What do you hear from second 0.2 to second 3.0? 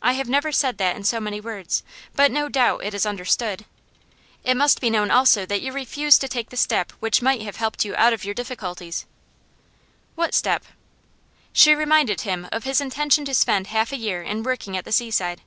never said that in so many words, but no doubt it